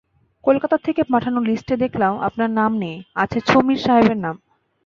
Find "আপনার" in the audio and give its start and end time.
2.19-2.49